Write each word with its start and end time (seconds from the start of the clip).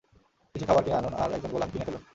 কিছু 0.55 0.65
খাবার 0.65 0.83
কিনে 0.85 0.97
আনুন 0.97 1.13
আর 1.13 1.29
একজন 1.31 1.51
গোলাম 1.51 1.69
কিনে 1.71 1.85
ফেলুন। 1.87 2.03